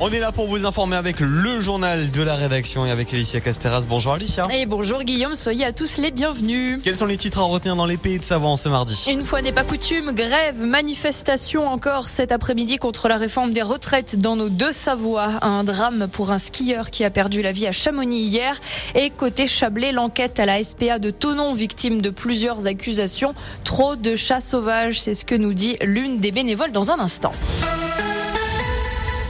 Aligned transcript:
On 0.00 0.12
est 0.12 0.20
là 0.20 0.30
pour 0.30 0.46
vous 0.46 0.64
informer 0.64 0.94
avec 0.94 1.18
le 1.18 1.60
journal 1.60 2.12
de 2.12 2.22
la 2.22 2.36
rédaction 2.36 2.86
et 2.86 2.90
avec 2.92 3.12
Alicia 3.12 3.40
Casteras. 3.40 3.86
Bonjour 3.88 4.12
Alicia. 4.12 4.44
Et 4.52 4.64
bonjour 4.64 5.02
Guillaume, 5.02 5.34
soyez 5.34 5.64
à 5.64 5.72
tous 5.72 5.98
les 5.98 6.12
bienvenus. 6.12 6.78
Quels 6.84 6.94
sont 6.94 7.06
les 7.06 7.16
titres 7.16 7.40
à 7.40 7.42
retenir 7.42 7.74
dans 7.74 7.84
les 7.84 7.96
pays 7.96 8.20
de 8.20 8.24
Savoie 8.24 8.56
ce 8.56 8.68
mardi 8.68 9.06
Une 9.10 9.24
fois 9.24 9.42
n'est 9.42 9.50
pas 9.50 9.64
coutume, 9.64 10.12
grève, 10.12 10.60
manifestation 10.60 11.66
encore 11.66 12.08
cet 12.08 12.30
après-midi 12.30 12.76
contre 12.76 13.08
la 13.08 13.16
réforme 13.16 13.50
des 13.50 13.62
retraites 13.62 14.16
dans 14.20 14.36
nos 14.36 14.50
deux 14.50 14.70
Savoies. 14.70 15.32
Un 15.42 15.64
drame 15.64 16.06
pour 16.06 16.30
un 16.30 16.38
skieur 16.38 16.90
qui 16.90 17.02
a 17.02 17.10
perdu 17.10 17.42
la 17.42 17.50
vie 17.50 17.66
à 17.66 17.72
Chamonix 17.72 18.20
hier. 18.20 18.60
Et 18.94 19.10
côté 19.10 19.48
Chablais, 19.48 19.90
l'enquête 19.90 20.38
à 20.38 20.46
la 20.46 20.62
SPA 20.62 21.00
de 21.00 21.10
Tonon, 21.10 21.54
victime 21.54 22.00
de 22.00 22.10
plusieurs 22.10 22.68
accusations. 22.68 23.34
Trop 23.64 23.96
de 23.96 24.14
chats 24.14 24.40
sauvages, 24.40 25.00
c'est 25.00 25.14
ce 25.14 25.24
que 25.24 25.34
nous 25.34 25.54
dit 25.54 25.76
l'une 25.82 26.20
des 26.20 26.30
bénévoles 26.30 26.70
dans 26.70 26.92
un 26.92 27.00
instant. 27.00 27.32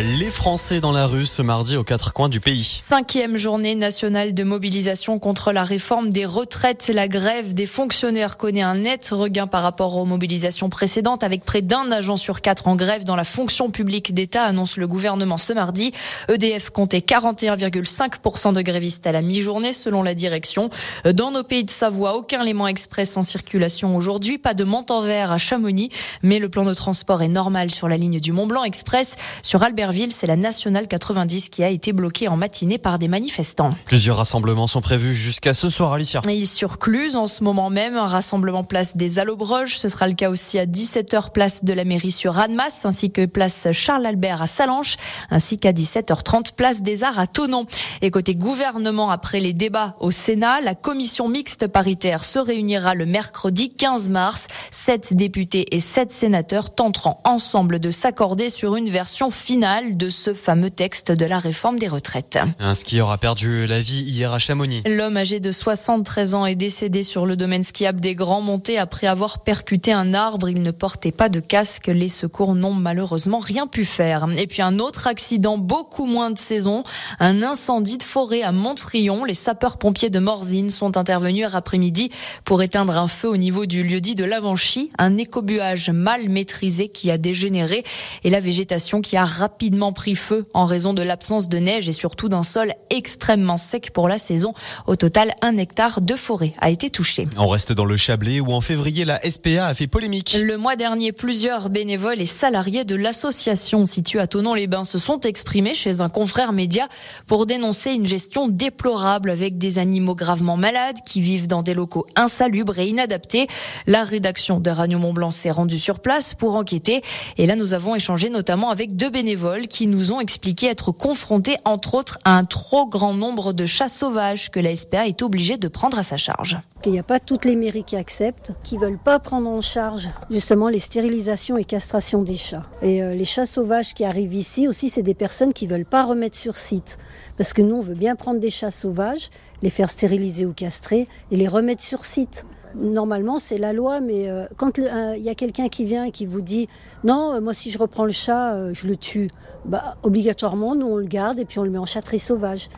Les 0.00 0.30
Français 0.30 0.80
dans 0.80 0.90
la 0.90 1.06
rue 1.06 1.26
ce 1.26 1.42
mardi 1.42 1.76
aux 1.76 1.84
quatre 1.84 2.14
coins 2.14 2.30
du 2.30 2.40
pays. 2.40 2.80
Cinquième 2.82 3.36
journée 3.36 3.74
nationale 3.74 4.32
de 4.32 4.42
mobilisation 4.42 5.18
contre 5.18 5.52
la 5.52 5.64
réforme 5.64 6.08
des 6.08 6.24
retraites. 6.24 6.90
La 6.94 7.08
grève 7.08 7.52
des 7.52 7.66
fonctionnaires 7.66 8.38
connaît 8.38 8.62
un 8.62 8.76
net 8.76 9.10
regain 9.12 9.46
par 9.46 9.62
rapport 9.62 9.98
aux 9.98 10.06
mobilisations 10.06 10.70
précédentes 10.70 11.22
avec 11.22 11.44
près 11.44 11.60
d'un 11.60 11.92
agent 11.92 12.16
sur 12.16 12.40
quatre 12.40 12.68
en 12.68 12.74
grève 12.74 13.04
dans 13.04 13.16
la 13.16 13.24
fonction 13.24 13.70
publique 13.70 14.14
d'État, 14.14 14.44
annonce 14.44 14.78
le 14.78 14.86
gouvernement 14.86 15.36
ce 15.36 15.52
mardi. 15.52 15.92
EDF 16.30 16.70
comptait 16.70 17.00
41,5% 17.00 18.54
de 18.54 18.62
grévistes 18.62 19.06
à 19.06 19.12
la 19.12 19.20
mi-journée 19.20 19.74
selon 19.74 20.02
la 20.02 20.14
direction. 20.14 20.70
Dans 21.04 21.30
nos 21.30 21.42
pays 21.42 21.64
de 21.64 21.70
Savoie, 21.70 22.16
aucun 22.16 22.44
Léman 22.44 22.66
Express 22.66 23.18
en 23.18 23.22
circulation 23.22 23.94
aujourd'hui. 23.94 24.38
Pas 24.38 24.54
de 24.54 24.64
en 24.64 25.00
vert 25.02 25.32
à 25.32 25.38
Chamonix, 25.38 25.90
mais 26.22 26.38
le 26.38 26.48
plan 26.48 26.64
de 26.64 26.72
transport 26.72 27.20
est 27.20 27.28
normal 27.28 27.70
sur 27.70 27.90
la 27.90 27.98
ligne 27.98 28.20
du 28.20 28.32
Mont-Blanc 28.32 28.64
Express. 28.64 29.16
Sur 29.42 29.62
Albert 29.62 29.81
c'est 30.10 30.26
la 30.26 30.36
nationale 30.36 30.86
90 30.86 31.48
qui 31.48 31.64
a 31.64 31.68
été 31.68 31.92
bloquée 31.92 32.28
en 32.28 32.36
matinée 32.36 32.78
par 32.78 32.98
des 32.98 33.08
manifestants. 33.08 33.70
Plusieurs 33.84 34.16
rassemblements 34.16 34.66
sont 34.66 34.80
prévus 34.80 35.14
jusqu'à 35.14 35.54
ce 35.54 35.68
soir, 35.68 35.92
Alicia. 35.92 36.20
Et 36.28 36.46
sur 36.46 36.78
Cluse, 36.78 37.16
en 37.16 37.26
ce 37.26 37.42
moment 37.42 37.68
même, 37.68 37.96
un 37.96 38.06
rassemblement 38.06 38.64
place 38.64 38.96
des 38.96 39.18
Allobroges. 39.18 39.78
Ce 39.78 39.88
sera 39.88 40.06
le 40.06 40.14
cas 40.14 40.30
aussi 40.30 40.58
à 40.58 40.66
17h 40.66 41.32
place 41.32 41.64
de 41.64 41.72
la 41.72 41.84
mairie 41.84 42.12
sur 42.12 42.38
Annemasse, 42.38 42.84
ainsi 42.84 43.10
que 43.10 43.26
place 43.26 43.68
Charles-Albert 43.72 44.42
à 44.42 44.46
Salanches, 44.46 44.96
ainsi 45.30 45.56
qu'à 45.56 45.72
17h30 45.72 46.54
place 46.54 46.82
des 46.82 47.02
Arts 47.02 47.18
à 47.18 47.26
Tonon. 47.26 47.66
Et 48.02 48.10
côté 48.10 48.34
gouvernement, 48.34 49.10
après 49.10 49.40
les 49.40 49.52
débats 49.52 49.96
au 50.00 50.10
Sénat, 50.10 50.60
la 50.60 50.74
commission 50.74 51.28
mixte 51.28 51.66
paritaire 51.66 52.24
se 52.24 52.38
réunira 52.38 52.94
le 52.94 53.06
mercredi 53.06 53.70
15 53.70 54.08
mars. 54.10 54.46
Sept 54.70 55.14
députés 55.14 55.74
et 55.74 55.80
sept 55.80 56.12
sénateurs 56.12 56.74
tenteront 56.74 57.16
ensemble 57.24 57.80
de 57.80 57.90
s'accorder 57.90 58.48
sur 58.48 58.76
une 58.76 58.88
version 58.88 59.30
finale 59.30 59.71
de 59.80 60.10
ce 60.10 60.34
fameux 60.34 60.68
texte 60.68 61.12
de 61.12 61.24
la 61.24 61.38
réforme 61.38 61.78
des 61.78 61.88
retraites. 61.88 62.38
Un 62.58 62.74
skieur 62.74 63.10
a 63.10 63.16
perdu 63.16 63.66
la 63.66 63.80
vie 63.80 64.02
hier 64.02 64.30
à 64.30 64.38
Chamonix. 64.38 64.82
L'homme 64.86 65.16
âgé 65.16 65.40
de 65.40 65.50
73 65.50 66.34
ans 66.34 66.44
est 66.44 66.56
décédé 66.56 67.02
sur 67.02 67.24
le 67.24 67.36
domaine 67.36 67.62
skiable 67.62 68.00
des 68.00 68.14
Grands 68.14 68.42
Montées 68.42 68.76
après 68.76 69.06
avoir 69.06 69.42
percuté 69.42 69.90
un 69.90 70.12
arbre. 70.12 70.50
Il 70.50 70.60
ne 70.60 70.72
portait 70.72 71.10
pas 71.10 71.30
de 71.30 71.40
casque. 71.40 71.86
Les 71.86 72.10
secours 72.10 72.54
n'ont 72.54 72.74
malheureusement 72.74 73.38
rien 73.38 73.66
pu 73.66 73.86
faire. 73.86 74.26
Et 74.36 74.46
puis 74.46 74.60
un 74.60 74.78
autre 74.78 75.06
accident, 75.06 75.56
beaucoup 75.56 76.04
moins 76.04 76.30
de 76.30 76.38
saison, 76.38 76.82
un 77.18 77.42
incendie 77.42 77.96
de 77.96 78.02
forêt 78.02 78.42
à 78.42 78.52
Montrion. 78.52 79.24
Les 79.24 79.32
sapeurs-pompiers 79.32 80.10
de 80.10 80.18
Morzine 80.18 80.68
sont 80.68 80.98
intervenus 80.98 81.36
hier 81.36 81.56
après-midi 81.56 82.10
pour 82.44 82.62
éteindre 82.62 82.98
un 82.98 83.08
feu 83.08 83.28
au 83.28 83.38
niveau 83.38 83.64
du 83.64 83.84
lieu-dit 83.84 84.16
de 84.16 84.24
l'Avanchy. 84.24 84.90
Un 84.98 85.16
écobuage 85.16 85.88
mal 85.88 86.28
maîtrisé 86.28 86.88
qui 86.88 87.10
a 87.10 87.16
dégénéré 87.16 87.84
et 88.22 88.28
la 88.28 88.40
végétation 88.40 89.00
qui 89.00 89.16
a 89.16 89.24
rapidement 89.24 89.61
rapidement 89.62 89.92
pris 89.92 90.16
feu 90.16 90.44
en 90.54 90.64
raison 90.64 90.92
de 90.92 91.02
l'absence 91.02 91.48
de 91.48 91.58
neige 91.58 91.88
et 91.88 91.92
surtout 91.92 92.28
d'un 92.28 92.42
sol 92.42 92.74
extrêmement 92.90 93.56
sec 93.56 93.92
pour 93.92 94.08
la 94.08 94.18
saison. 94.18 94.54
Au 94.88 94.96
total, 94.96 95.36
un 95.40 95.56
hectare 95.56 96.00
de 96.00 96.16
forêt 96.16 96.52
a 96.60 96.68
été 96.68 96.90
touché. 96.90 97.28
On 97.36 97.46
reste 97.46 97.72
dans 97.72 97.84
le 97.84 97.96
Chablais 97.96 98.40
où 98.40 98.50
en 98.50 98.60
février, 98.60 99.04
la 99.04 99.20
SPA 99.22 99.68
a 99.68 99.74
fait 99.74 99.86
polémique. 99.86 100.36
Le 100.42 100.56
mois 100.56 100.74
dernier, 100.74 101.12
plusieurs 101.12 101.70
bénévoles 101.70 102.20
et 102.20 102.26
salariés 102.26 102.84
de 102.84 102.96
l'association 102.96 103.86
située 103.86 104.18
à 104.18 104.26
Tonon-les-Bains 104.26 104.82
se 104.82 104.98
sont 104.98 105.20
exprimés 105.20 105.74
chez 105.74 106.00
un 106.00 106.08
confrère 106.08 106.52
média 106.52 106.88
pour 107.28 107.46
dénoncer 107.46 107.92
une 107.92 108.06
gestion 108.06 108.48
déplorable 108.48 109.30
avec 109.30 109.58
des 109.58 109.78
animaux 109.78 110.16
gravement 110.16 110.56
malades 110.56 110.98
qui 111.06 111.20
vivent 111.20 111.46
dans 111.46 111.62
des 111.62 111.74
locaux 111.74 112.04
insalubres 112.16 112.80
et 112.80 112.88
inadaptés. 112.88 113.46
La 113.86 114.02
rédaction 114.02 114.58
de 114.58 114.70
Radio 114.70 114.98
Mont 114.98 115.12
Blanc 115.12 115.30
s'est 115.30 115.52
rendue 115.52 115.78
sur 115.78 116.00
place 116.00 116.34
pour 116.34 116.56
enquêter 116.56 117.02
et 117.38 117.46
là 117.46 117.54
nous 117.54 117.74
avons 117.74 117.94
échangé 117.94 118.28
notamment 118.28 118.70
avec 118.70 118.96
deux 118.96 119.10
bénévoles 119.10 119.51
qui 119.60 119.86
nous 119.86 120.12
ont 120.12 120.20
expliqué 120.20 120.66
être 120.66 120.92
confrontés, 120.92 121.56
entre 121.64 121.94
autres, 121.94 122.18
à 122.24 122.36
un 122.36 122.44
trop 122.44 122.86
grand 122.86 123.14
nombre 123.14 123.52
de 123.52 123.66
chats 123.66 123.88
sauvages 123.88 124.50
que 124.50 124.60
la 124.60 124.74
SPA 124.74 125.06
est 125.06 125.22
obligée 125.22 125.58
de 125.58 125.68
prendre 125.68 125.98
à 125.98 126.02
sa 126.02 126.16
charge. 126.16 126.58
Il 126.84 126.92
n'y 126.92 126.98
a 126.98 127.04
pas 127.04 127.20
toutes 127.20 127.44
les 127.44 127.54
mairies 127.54 127.84
qui 127.84 127.96
acceptent, 127.96 128.52
qui 128.64 128.78
veulent 128.78 128.98
pas 128.98 129.18
prendre 129.18 129.48
en 129.48 129.60
charge 129.60 130.08
justement 130.30 130.68
les 130.68 130.78
stérilisations 130.78 131.56
et 131.56 131.64
castrations 131.64 132.22
des 132.22 132.36
chats. 132.36 132.66
Et 132.80 133.02
euh, 133.02 133.14
les 133.14 133.24
chats 133.24 133.46
sauvages 133.46 133.94
qui 133.94 134.04
arrivent 134.04 134.34
ici 134.34 134.66
aussi, 134.66 134.88
c'est 134.88 135.02
des 135.02 135.14
personnes 135.14 135.52
qui 135.52 135.66
veulent 135.66 135.84
pas 135.84 136.04
remettre 136.04 136.36
sur 136.36 136.56
site. 136.56 136.98
Parce 137.36 137.52
que 137.52 137.62
nous, 137.62 137.76
on 137.76 137.80
veut 137.80 137.94
bien 137.94 138.16
prendre 138.16 138.40
des 138.40 138.50
chats 138.50 138.70
sauvages, 138.70 139.30
les 139.62 139.70
faire 139.70 139.90
stériliser 139.90 140.46
ou 140.46 140.52
castrer 140.52 141.06
et 141.30 141.36
les 141.36 141.48
remettre 141.48 141.82
sur 141.82 142.04
site. 142.04 142.46
Normalement, 142.76 143.38
c'est 143.38 143.58
la 143.58 143.72
loi, 143.72 144.00
mais 144.00 144.28
euh, 144.28 144.46
quand 144.56 144.78
il 144.78 145.22
y 145.22 145.28
a 145.28 145.34
quelqu'un 145.34 145.68
qui 145.68 145.84
vient 145.84 146.04
et 146.04 146.10
qui 146.10 146.26
vous 146.26 146.40
dit 146.40 146.68
non, 147.04 147.34
euh, 147.34 147.40
moi 147.40 147.54
si 147.54 147.70
je 147.70 147.78
reprends 147.78 148.04
le 148.04 148.12
chat, 148.12 148.72
je 148.72 148.86
le 148.86 148.96
tue, 148.96 149.28
bah, 149.64 149.96
obligatoirement, 150.02 150.74
nous 150.74 150.86
on 150.86 150.96
le 150.96 151.06
garde 151.06 151.38
et 151.38 151.44
puis 151.44 151.58
on 151.58 151.64
le 151.64 151.70
met 151.70 151.78
en 151.78 151.86
chatterie 151.86 152.18
sauvage. 152.18 152.68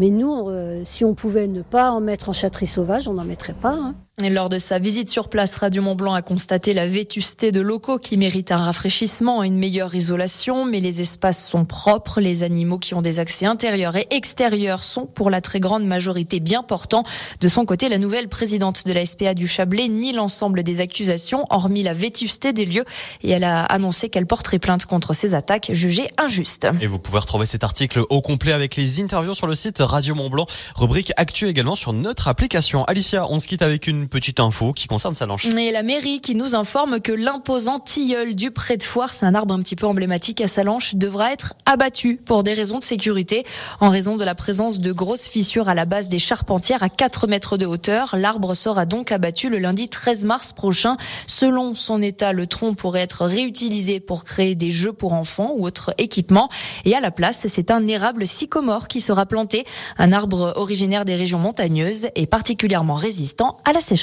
Mais 0.00 0.10
nous, 0.10 0.50
si 0.82 1.04
on 1.04 1.14
pouvait 1.14 1.46
ne 1.46 1.62
pas 1.62 1.92
en 1.92 2.00
mettre 2.00 2.28
en 2.28 2.32
chatterie 2.32 2.66
sauvage, 2.66 3.06
on 3.06 3.14
n'en 3.14 3.24
mettrait 3.24 3.54
pas. 3.54 3.74
Hein. 3.74 3.94
Lors 4.22 4.48
de 4.48 4.60
sa 4.60 4.78
visite 4.78 5.10
sur 5.10 5.28
place, 5.28 5.56
Radio 5.56 5.82
Mont 5.82 5.96
Blanc 5.96 6.14
a 6.14 6.22
constaté 6.22 6.72
la 6.72 6.86
vétusté 6.86 7.50
de 7.50 7.60
locaux 7.60 7.98
qui 7.98 8.16
méritent 8.16 8.52
un 8.52 8.58
rafraîchissement 8.58 9.42
et 9.42 9.48
une 9.48 9.58
meilleure 9.58 9.92
isolation, 9.92 10.64
mais 10.64 10.78
les 10.78 11.00
espaces 11.00 11.44
sont 11.48 11.64
propres, 11.64 12.20
les 12.20 12.44
animaux 12.44 12.78
qui 12.78 12.94
ont 12.94 13.02
des 13.02 13.18
accès 13.18 13.44
intérieurs 13.44 13.96
et 13.96 14.06
extérieurs 14.12 14.84
sont 14.84 15.06
pour 15.06 15.30
la 15.30 15.40
très 15.40 15.58
grande 15.58 15.84
majorité 15.84 16.38
bien 16.38 16.62
portants. 16.62 17.02
De 17.40 17.48
son 17.48 17.64
côté, 17.64 17.88
la 17.88 17.98
nouvelle 17.98 18.28
présidente 18.28 18.86
de 18.86 18.92
la 18.92 19.04
SPA 19.04 19.34
du 19.34 19.48
Chablais 19.48 19.88
nie 19.88 20.12
l'ensemble 20.12 20.62
des 20.62 20.80
accusations, 20.80 21.44
hormis 21.50 21.82
la 21.82 21.92
vétusté 21.92 22.52
des 22.52 22.66
lieux, 22.66 22.84
et 23.24 23.30
elle 23.30 23.42
a 23.42 23.64
annoncé 23.64 24.10
qu'elle 24.10 24.26
porterait 24.26 24.60
plainte 24.60 24.86
contre 24.86 25.12
ces 25.12 25.34
attaques 25.34 25.70
jugées 25.72 26.06
injustes. 26.18 26.68
Et 26.80 26.86
vous 26.86 27.00
pouvez 27.00 27.18
retrouver 27.18 27.46
cet 27.46 27.64
article 27.64 28.04
au 28.08 28.20
complet 28.20 28.52
avec 28.52 28.76
les 28.76 29.00
interviews 29.00 29.34
sur 29.34 29.48
le 29.48 29.56
site 29.56 29.78
Radio 29.80 30.14
Mont 30.14 30.30
Blanc, 30.30 30.46
rubrique 30.76 31.12
actuelle 31.16 31.50
également 31.50 31.74
sur 31.74 31.92
notre 31.92 32.28
application. 32.28 32.84
Alicia, 32.84 33.26
on 33.28 33.40
se 33.40 33.48
quitte 33.48 33.62
avec 33.62 33.88
une 33.88 34.03
petite 34.08 34.40
info 34.40 34.72
qui 34.72 34.86
concerne 34.86 35.14
Salanches. 35.14 35.46
Et 35.46 35.70
la 35.72 35.82
mairie 35.82 36.20
qui 36.20 36.34
nous 36.34 36.54
informe 36.54 37.00
que 37.00 37.12
l'imposant 37.12 37.80
tilleul 37.80 38.34
du 38.34 38.50
pré 38.50 38.76
de 38.76 38.82
foire, 38.82 39.14
c'est 39.14 39.26
un 39.26 39.34
arbre 39.34 39.54
un 39.54 39.60
petit 39.60 39.76
peu 39.76 39.86
emblématique 39.86 40.40
à 40.40 40.48
Salanches, 40.48 40.94
devra 40.94 41.32
être 41.32 41.54
abattu 41.66 42.16
pour 42.16 42.42
des 42.42 42.54
raisons 42.54 42.78
de 42.78 42.84
sécurité 42.84 43.44
en 43.80 43.88
raison 43.88 44.16
de 44.16 44.24
la 44.24 44.34
présence 44.34 44.80
de 44.80 44.92
grosses 44.92 45.24
fissures 45.24 45.68
à 45.68 45.74
la 45.74 45.86
base 45.86 46.08
des 46.08 46.18
charpentières 46.18 46.82
à 46.82 46.88
4 46.88 47.26
mètres 47.26 47.56
de 47.56 47.66
hauteur. 47.66 48.16
L'arbre 48.16 48.54
sera 48.54 48.84
donc 48.84 49.10
abattu 49.10 49.48
le 49.48 49.58
lundi 49.58 49.88
13 49.88 50.24
mars 50.26 50.52
prochain. 50.52 50.94
Selon 51.26 51.74
son 51.74 52.02
état, 52.02 52.32
le 52.32 52.46
tronc 52.46 52.74
pourrait 52.74 53.00
être 53.00 53.24
réutilisé 53.24 54.00
pour 54.00 54.24
créer 54.24 54.54
des 54.54 54.70
jeux 54.70 54.92
pour 54.92 55.14
enfants 55.14 55.52
ou 55.56 55.66
autres 55.66 55.94
équipements. 55.98 56.48
Et 56.84 56.94
à 56.94 57.00
la 57.00 57.10
place, 57.10 57.46
c'est 57.48 57.70
un 57.70 57.86
érable 57.86 58.26
sycomore 58.26 58.88
qui 58.88 59.00
sera 59.00 59.26
planté, 59.26 59.64
un 59.96 60.12
arbre 60.12 60.52
originaire 60.56 61.04
des 61.04 61.16
régions 61.16 61.38
montagneuses 61.38 62.08
et 62.14 62.26
particulièrement 62.26 62.94
résistant 62.94 63.56
à 63.64 63.72
la 63.72 63.80
sécheresse. 63.80 63.93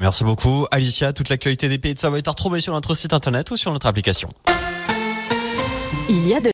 Merci 0.00 0.24
beaucoup, 0.24 0.66
Alicia. 0.70 1.12
Toute 1.12 1.28
l'actualité 1.28 1.68
des 1.68 1.78
pays 1.78 1.94
de 1.94 1.98
Savoie 1.98 2.18
est 2.18 2.28
à 2.28 2.30
retrouver 2.30 2.60
sur 2.60 2.72
notre 2.72 2.94
site 2.94 3.12
internet 3.12 3.50
ou 3.50 3.56
sur 3.56 3.72
notre 3.72 3.86
application. 3.86 4.28
Il 6.08 6.28
y 6.28 6.34
a 6.34 6.40
de 6.40 6.50